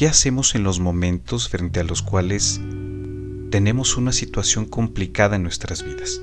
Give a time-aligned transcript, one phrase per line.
[0.00, 2.58] ¿Qué hacemos en los momentos frente a los cuales
[3.50, 6.22] tenemos una situación complicada en nuestras vidas?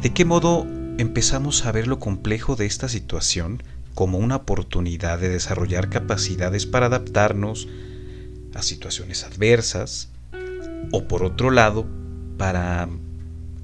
[0.00, 0.66] ¿De qué modo
[0.96, 3.62] empezamos a ver lo complejo de esta situación
[3.94, 7.68] como una oportunidad de desarrollar capacidades para adaptarnos
[8.54, 10.08] a situaciones adversas
[10.92, 11.86] o por otro lado
[12.38, 12.88] para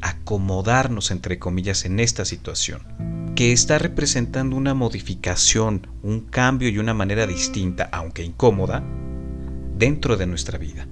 [0.00, 2.80] acomodarnos entre comillas en esta situación
[3.42, 8.84] que está representando una modificación, un cambio y una manera distinta, aunque incómoda,
[9.76, 10.86] dentro de nuestra vida.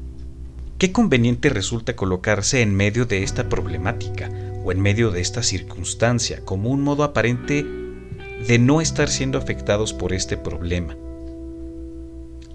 [0.77, 4.32] Qué conveniente resulta colocarse en medio de esta problemática
[4.64, 9.92] o en medio de esta circunstancia como un modo aparente de no estar siendo afectados
[9.92, 10.96] por este problema.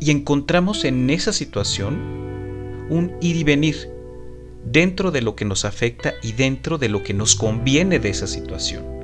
[0.02, 1.96] Y encontramos en esa situación
[2.90, 3.90] un ir y venir
[4.66, 8.28] dentro de lo que nos afecta y dentro de lo que nos conviene de esa
[8.28, 8.95] situación.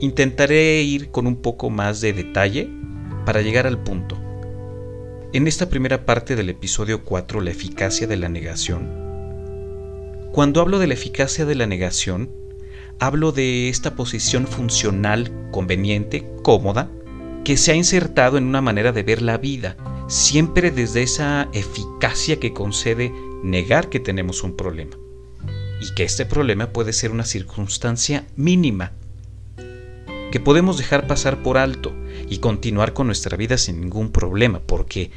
[0.00, 2.68] Intentaré ir con un poco más de detalle
[3.24, 4.18] para llegar al punto.
[5.32, 9.04] En esta primera parte del episodio 4, la eficacia de la negación,
[10.32, 12.30] cuando hablo de la eficacia de la negación,
[12.98, 16.90] hablo de esta posición funcional, conveniente, cómoda,
[17.44, 19.76] que se ha insertado en una manera de ver la vida,
[20.08, 23.12] siempre desde esa eficacia que concede
[23.44, 24.96] negar que tenemos un problema
[25.80, 28.92] y que este problema puede ser una circunstancia mínima
[30.34, 31.94] que podemos dejar pasar por alto
[32.28, 35.12] y continuar con nuestra vida sin ningún problema porque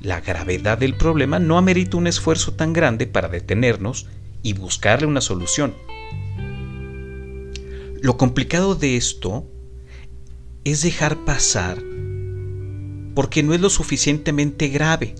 [0.00, 4.06] la gravedad del problema no amerita un esfuerzo tan grande para detenernos
[4.44, 5.74] y buscarle una solución.
[8.00, 9.44] Lo complicado de esto
[10.62, 11.82] es dejar pasar
[13.16, 15.16] porque no es lo suficientemente grave.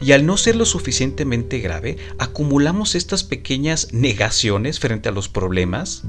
[0.00, 6.02] Y al no ser lo suficientemente grave, acumulamos estas pequeñas negaciones frente a los problemas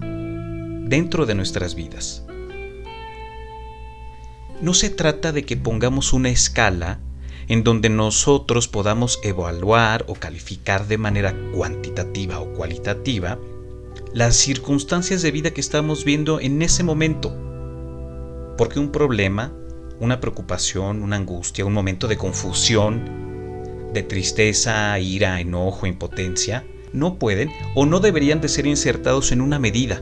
[0.87, 2.23] dentro de nuestras vidas.
[4.61, 6.99] No se trata de que pongamos una escala
[7.47, 13.37] en donde nosotros podamos evaluar o calificar de manera cuantitativa o cualitativa
[14.13, 17.35] las circunstancias de vida que estamos viendo en ese momento.
[18.57, 19.53] Porque un problema,
[19.99, 27.51] una preocupación, una angustia, un momento de confusión, de tristeza, ira, enojo, impotencia, no pueden
[27.75, 30.01] o no deberían de ser insertados en una medida.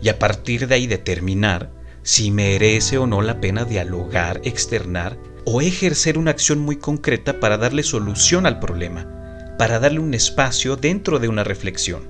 [0.00, 1.72] Y a partir de ahí determinar
[2.02, 7.58] si merece o no la pena dialogar, externar o ejercer una acción muy concreta para
[7.58, 12.08] darle solución al problema, para darle un espacio dentro de una reflexión.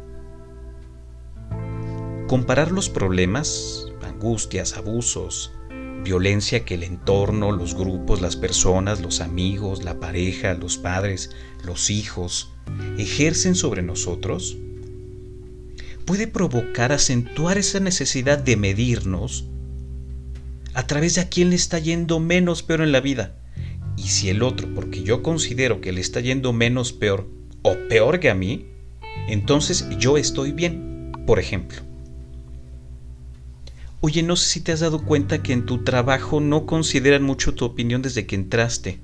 [2.29, 5.53] Comparar los problemas, angustias, abusos,
[6.05, 11.31] violencia que el entorno, los grupos, las personas, los amigos, la pareja, los padres,
[11.65, 12.53] los hijos
[12.99, 14.59] ejercen sobre nosotros,
[16.09, 19.45] puede provocar acentuar esa necesidad de medirnos
[20.73, 23.37] a través de a quién le está yendo menos peor en la vida.
[23.95, 27.29] Y si el otro, porque yo considero que le está yendo menos peor
[27.61, 28.65] o peor que a mí,
[29.29, 31.83] entonces yo estoy bien, por ejemplo.
[34.01, 37.55] Oye, no sé si te has dado cuenta que en tu trabajo no consideran mucho
[37.55, 38.99] tu opinión desde que entraste.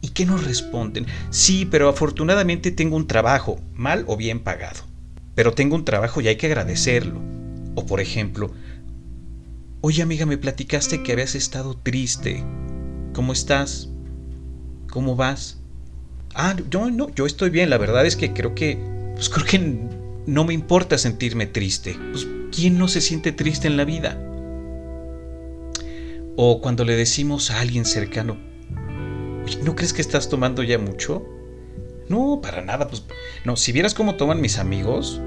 [0.00, 1.04] ¿Y qué nos responden?
[1.28, 4.95] Sí, pero afortunadamente tengo un trabajo, mal o bien pagado.
[5.36, 7.20] Pero tengo un trabajo y hay que agradecerlo.
[7.76, 8.50] O por ejemplo,
[9.88, 12.42] Oye amiga, me platicaste que habías estado triste.
[13.12, 13.88] ¿Cómo estás?
[14.90, 15.60] ¿Cómo vas?
[16.34, 17.70] Ah, yo no, yo estoy bien.
[17.70, 18.80] La verdad es que creo que,
[19.14, 19.78] pues creo que
[20.26, 21.96] no me importa sentirme triste.
[22.10, 24.20] Pues, ¿quién no se siente triste en la vida?
[26.36, 28.38] O cuando le decimos a alguien cercano,
[29.62, 31.24] ¿no crees que estás tomando ya mucho?
[32.08, 32.88] No, para nada.
[32.88, 33.04] Pues,
[33.44, 35.20] no, si vieras cómo toman mis amigos,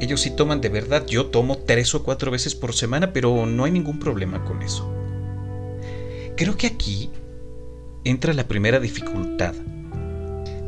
[0.00, 1.06] ellos sí toman de verdad.
[1.06, 4.92] Yo tomo tres o cuatro veces por semana, pero no hay ningún problema con eso.
[6.36, 7.10] Creo que aquí
[8.04, 9.54] entra la primera dificultad.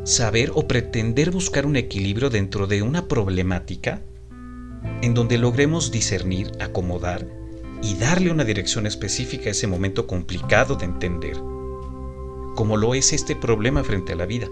[0.03, 4.01] Saber o pretender buscar un equilibrio dentro de una problemática
[5.01, 7.25] en donde logremos discernir, acomodar
[7.83, 11.35] y darle una dirección específica a ese momento complicado de entender,
[12.55, 14.47] como lo es este problema frente a la vida.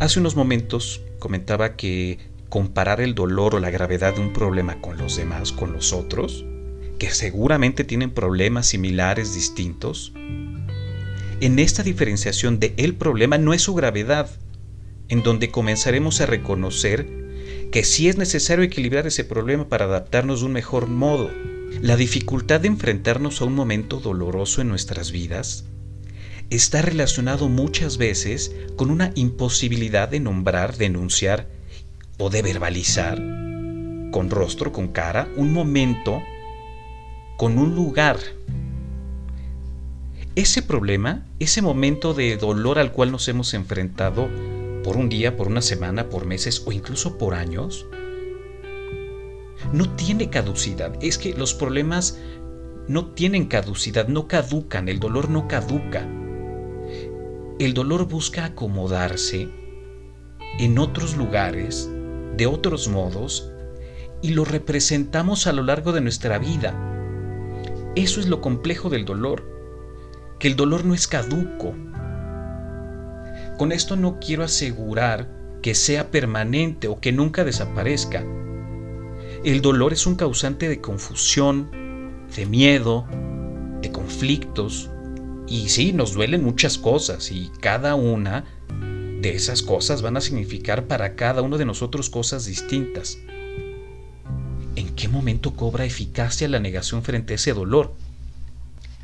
[0.00, 2.18] Hace unos momentos comentaba que
[2.48, 6.46] comparar el dolor o la gravedad de un problema con los demás, con los otros,
[6.98, 10.14] que seguramente tienen problemas similares, distintos,
[11.42, 14.30] en esta diferenciación de el problema no es su gravedad,
[15.10, 17.06] en donde comenzaremos a reconocer
[17.70, 21.30] que sí es necesario equilibrar ese problema para adaptarnos de un mejor modo.
[21.82, 25.66] La dificultad de enfrentarnos a un momento doloroso en nuestras vidas
[26.50, 31.46] está relacionado muchas veces con una imposibilidad de nombrar, denunciar
[32.18, 33.18] o de verbalizar
[34.10, 36.22] con rostro, con cara, un momento,
[37.36, 38.18] con un lugar.
[40.36, 44.28] ese problema, ese momento de dolor al cual nos hemos enfrentado
[44.82, 47.86] por un día, por una semana, por meses o incluso por años,
[49.72, 50.94] no tiene caducidad.
[51.02, 52.18] Es que los problemas
[52.88, 56.08] no tienen caducidad, no caducan, el dolor no caduca.
[57.60, 59.50] El dolor busca acomodarse
[60.58, 61.90] en otros lugares,
[62.34, 63.52] de otros modos,
[64.22, 66.72] y lo representamos a lo largo de nuestra vida.
[67.96, 69.44] Eso es lo complejo del dolor,
[70.38, 71.74] que el dolor no es caduco.
[73.58, 75.28] Con esto no quiero asegurar
[75.60, 78.24] que sea permanente o que nunca desaparezca.
[79.44, 81.70] El dolor es un causante de confusión,
[82.34, 83.06] de miedo,
[83.82, 84.88] de conflictos.
[85.50, 88.44] Y sí, nos duelen muchas cosas y cada una
[89.20, 93.18] de esas cosas van a significar para cada uno de nosotros cosas distintas.
[94.76, 97.96] ¿En qué momento cobra eficacia la negación frente a ese dolor?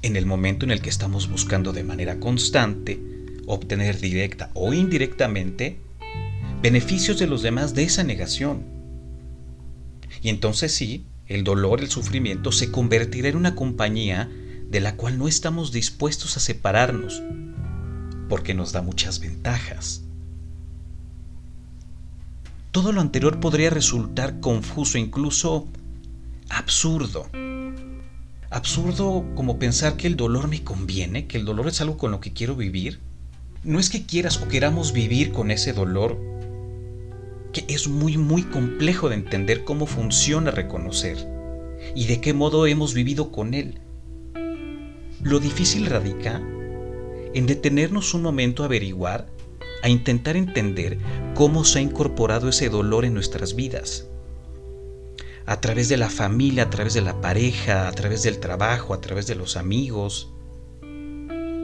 [0.03, 3.01] En el momento en el que estamos buscando de manera constante
[3.47, 5.81] obtener directa o indirectamente
[6.63, 8.63] beneficios de los demás de esa negación.
[10.23, 14.31] Y entonces sí, el dolor, el sufrimiento se convertirá en una compañía
[14.69, 17.23] de la cual no estamos dispuestos a separarnos,
[18.29, 20.03] porque nos da muchas ventajas.
[22.73, 25.67] Todo lo anterior podría resultar confuso, incluso
[26.49, 27.29] absurdo.
[28.51, 32.21] Absurdo como pensar que el dolor me conviene, que el dolor es algo con lo
[32.21, 33.01] que quiero vivir.
[33.65, 36.19] No es que quieras o queramos vivir con ese dolor,
[37.69, 41.17] es muy muy complejo de entender cómo funciona reconocer
[41.95, 43.81] y de qué modo hemos vivido con él.
[45.27, 46.41] Lo difícil radica
[47.35, 49.27] en detenernos un momento a averiguar,
[49.83, 50.99] a intentar entender
[51.35, 54.07] cómo se ha incorporado ese dolor en nuestras vidas.
[55.45, 59.01] A través de la familia, a través de la pareja, a través del trabajo, a
[59.01, 60.33] través de los amigos,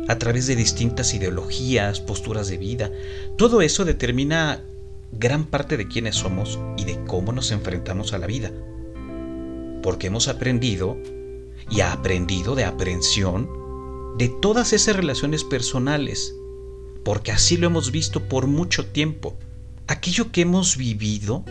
[0.08, 2.90] a través de distintas ideologías, posturas de vida.
[3.38, 4.64] Todo eso determina
[5.12, 8.50] gran parte de quiénes somos y de cómo nos enfrentamos a la vida.
[9.84, 10.96] Porque hemos aprendido
[11.70, 13.48] y ha aprendido de aprensión
[14.18, 16.34] de todas esas relaciones personales,
[17.04, 19.36] porque así lo hemos visto por mucho tiempo.
[19.86, 21.44] Aquello que hemos vivido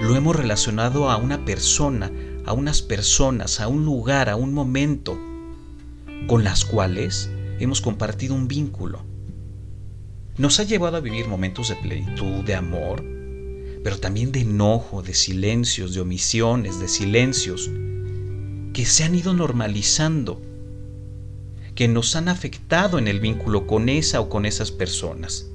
[0.00, 2.10] lo hemos relacionado a una persona,
[2.44, 5.18] a unas personas, a un lugar, a un momento,
[6.26, 9.12] con las cuales hemos compartido un vínculo
[10.38, 13.04] nos ha llevado a vivir momentos de plenitud, de amor,
[13.84, 17.70] pero también de enojo, de silencios, de omisiones, de silencios,
[18.72, 20.40] que se han ido normalizando,
[21.74, 25.46] que nos han afectado en el vínculo con esa o con esas personas.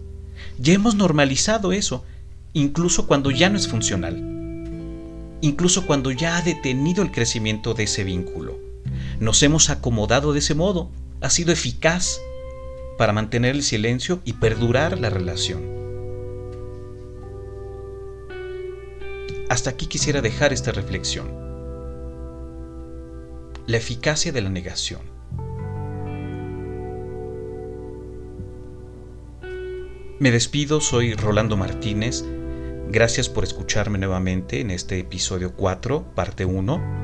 [0.60, 2.04] Ya hemos normalizado eso,
[2.54, 4.18] incluso cuando ya no es funcional,
[5.42, 8.58] incluso cuando ya ha detenido el crecimiento de ese vínculo.
[9.20, 10.90] Nos hemos acomodado de ese modo,
[11.22, 12.20] ha sido eficaz
[12.98, 15.78] para mantener el silencio y perdurar la relación.
[19.50, 21.37] Hasta aquí quisiera dejar esta reflexión.
[23.68, 25.02] La eficacia de la negación.
[30.20, 32.24] Me despido, soy Rolando Martínez.
[32.90, 36.98] Gracias por escucharme nuevamente en este episodio 4, parte 1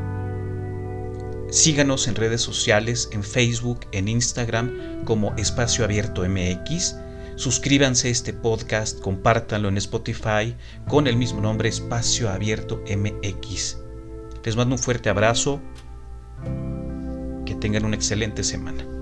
[1.53, 6.96] Síganos en redes sociales, en Facebook, en Instagram como Espacio Abierto MX.
[7.36, 10.55] Suscríbanse a este podcast, compártanlo en Spotify
[10.88, 13.77] con el mismo nombre Espacio Abierto MX.
[14.43, 15.62] Les mando un fuerte abrazo.
[17.63, 18.93] Tengan una excelente semana.